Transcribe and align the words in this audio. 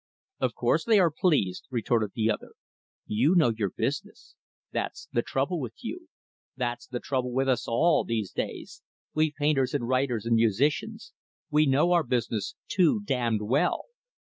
"Of 0.39 0.55
course 0.55 0.83
they 0.83 0.97
are 0.97 1.11
pleased," 1.15 1.67
retorted 1.69 2.13
the 2.15 2.31
other. 2.31 2.53
"You 3.05 3.35
know 3.35 3.49
your 3.55 3.69
business. 3.69 4.33
That's 4.71 5.07
the 5.13 5.21
trouble 5.21 5.59
with 5.59 5.75
you. 5.83 6.07
That's 6.57 6.87
the 6.87 6.99
trouble 6.99 7.31
with 7.31 7.47
us 7.47 7.67
all, 7.67 8.03
these 8.03 8.31
days 8.31 8.81
we 9.13 9.31
painters 9.31 9.75
and 9.75 9.87
writers 9.87 10.25
and 10.25 10.33
musicians 10.35 11.13
we 11.51 11.67
know 11.67 11.91
our 11.91 12.01
business 12.01 12.55
too 12.67 13.01
damned 13.01 13.43
well. 13.43 13.83